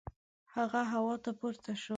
هغه 0.55 0.81
هوا 0.91 1.15
ته 1.23 1.31
پورته 1.39 1.73
شو. 1.81 1.89